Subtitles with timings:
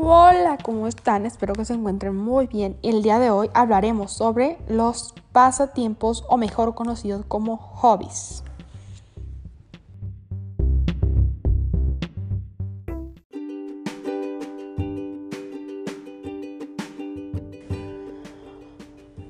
[0.00, 1.26] Hola, ¿cómo están?
[1.26, 2.78] Espero que se encuentren muy bien.
[2.84, 8.44] El día de hoy hablaremos sobre los pasatiempos o mejor conocidos como hobbies.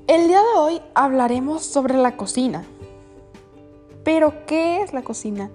[0.05, 2.63] El día de hoy hablaremos sobre la cocina.
[4.03, 5.49] Pero, ¿qué es la cocina?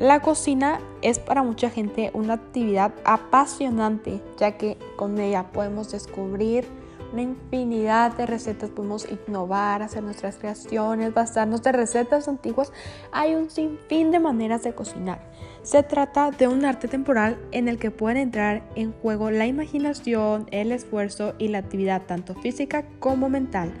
[0.00, 6.66] La cocina es para mucha gente una actividad apasionante, ya que con ella podemos descubrir
[7.12, 12.72] una infinidad de recetas, podemos innovar, hacer nuestras creaciones, basarnos de recetas antiguas.
[13.12, 15.30] Hay un sinfín de maneras de cocinar.
[15.62, 20.48] Se trata de un arte temporal en el que pueden entrar en juego la imaginación,
[20.50, 23.72] el esfuerzo y la actividad tanto física como mental.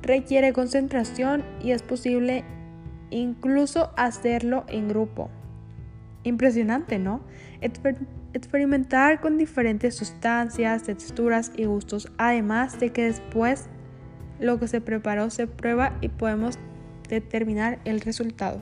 [0.00, 2.42] Requiere concentración y es posible
[3.10, 5.28] incluso hacerlo en grupo.
[6.24, 7.20] Impresionante, ¿no?
[8.34, 13.68] experimentar con diferentes sustancias, texturas y gustos, además de que después
[14.38, 16.56] lo que se preparó se prueba y podemos
[17.08, 18.60] determinar el resultado.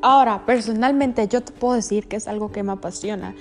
[0.00, 3.34] Ahora, personalmente yo te puedo decir que es algo que me apasiona.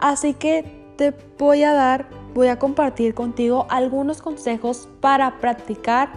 [0.00, 6.10] Así que te voy a dar voy a compartir contigo algunos consejos para practicar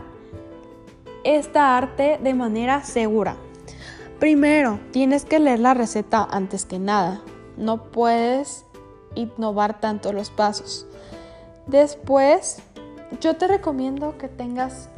[1.23, 3.35] esta arte de manera segura.
[4.19, 7.21] Primero, tienes que leer la receta antes que nada.
[7.57, 8.65] No puedes
[9.15, 10.87] innovar tanto los pasos.
[11.67, 12.59] Después,
[13.19, 14.89] yo te recomiendo que tengas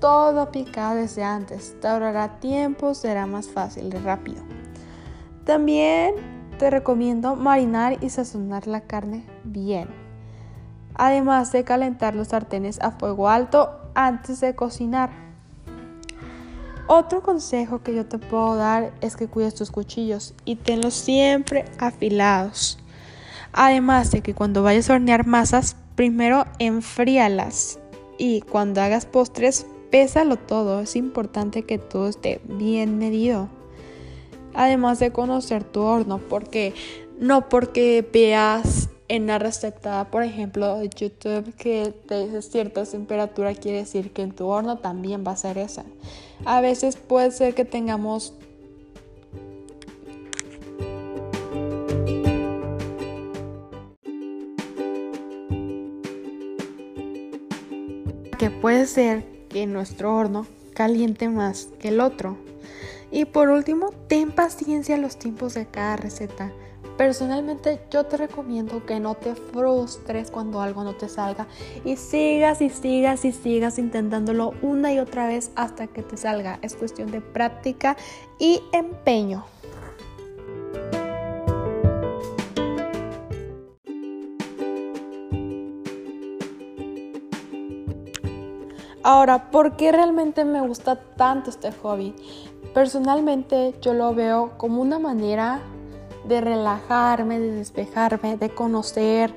[0.00, 1.76] todo picado desde antes.
[1.80, 4.42] Te ahorrará tiempo, será más fácil y rápido.
[5.44, 6.14] También
[6.58, 10.05] te recomiendo marinar y sazonar la carne bien
[10.96, 15.10] además de calentar los sartenes a fuego alto antes de cocinar.
[16.88, 21.64] Otro consejo que yo te puedo dar es que cuides tus cuchillos y tenlos siempre
[21.78, 22.78] afilados.
[23.52, 27.80] Además de que cuando vayas a hornear masas, primero enfríalas
[28.18, 30.80] y cuando hagas postres, pésalo todo.
[30.80, 33.48] Es importante que todo esté bien medido.
[34.54, 36.72] Además de conocer tu horno, porque
[37.18, 43.54] no porque veas en la receta, por ejemplo, de YouTube que te dice cierta temperatura,
[43.54, 45.84] quiere decir que en tu horno también va a ser esa.
[46.44, 48.34] A veces puede ser que tengamos
[58.38, 62.36] que puede ser que nuestro horno caliente más que el otro.
[63.10, 66.52] Y por último, ten paciencia los tiempos de cada receta.
[66.96, 71.46] Personalmente yo te recomiendo que no te frustres cuando algo no te salga
[71.84, 76.58] y sigas y sigas y sigas intentándolo una y otra vez hasta que te salga.
[76.62, 77.96] Es cuestión de práctica
[78.38, 79.44] y empeño.
[89.02, 92.14] Ahora, ¿por qué realmente me gusta tanto este hobby?
[92.74, 95.60] Personalmente yo lo veo como una manera
[96.26, 99.34] de relajarme, de despejarme, de conocer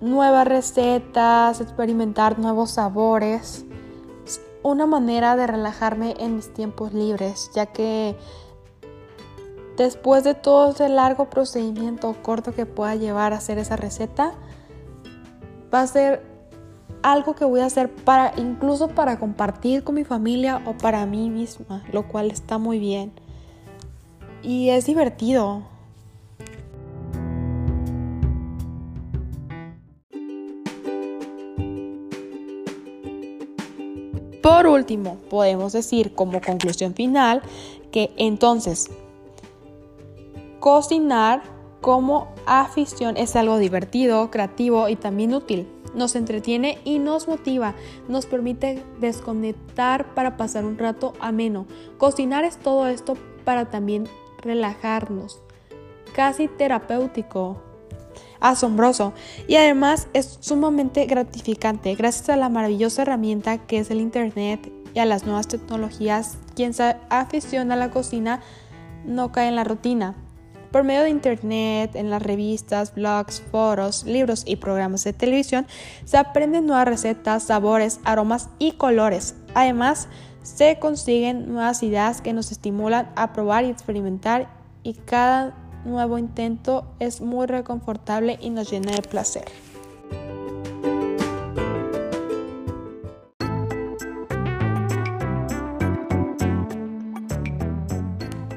[0.00, 3.64] nuevas recetas, experimentar nuevos sabores.
[4.26, 8.16] Es una manera de relajarme en mis tiempos libres, ya que
[9.76, 14.34] después de todo ese largo procedimiento corto que pueda llevar a hacer esa receta,
[15.72, 16.22] va a ser
[17.02, 21.28] algo que voy a hacer para incluso para compartir con mi familia o para mí
[21.28, 23.23] misma, lo cual está muy bien
[24.44, 25.62] y es divertido.
[34.42, 37.40] Por último, podemos decir como conclusión final
[37.90, 38.90] que entonces
[40.60, 41.42] cocinar
[41.80, 45.66] como afición es algo divertido, creativo y también útil.
[45.94, 47.74] Nos entretiene y nos motiva,
[48.08, 51.66] nos permite desconectar para pasar un rato ameno.
[51.96, 53.14] Cocinar es todo esto
[53.44, 54.08] para también
[54.44, 55.40] relajarnos,
[56.14, 57.62] casi terapéutico,
[58.40, 59.14] asombroso
[59.48, 64.98] y además es sumamente gratificante gracias a la maravillosa herramienta que es el Internet y
[64.98, 66.38] a las nuevas tecnologías.
[66.54, 68.40] Quien se aficiona a la cocina
[69.04, 70.14] no cae en la rutina.
[70.70, 75.66] Por medio de Internet, en las revistas, blogs, foros, libros y programas de televisión,
[76.04, 79.36] se aprenden nuevas recetas, sabores, aromas y colores.
[79.54, 80.08] Además,
[80.44, 84.48] se consiguen nuevas ideas que nos estimulan a probar y experimentar
[84.82, 85.56] y cada
[85.86, 89.44] nuevo intento es muy reconfortable y nos llena de placer.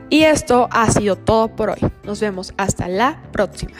[0.09, 1.79] Y esto ha sido todo por hoy.
[2.03, 3.77] Nos vemos hasta la próxima.